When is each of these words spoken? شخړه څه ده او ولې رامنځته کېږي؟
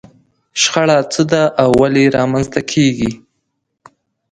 شخړه 0.61 0.97
څه 1.13 1.21
ده 1.31 1.43
او 1.61 1.69
ولې 1.81 2.05
رامنځته 2.17 2.61
کېږي؟ 2.71 3.11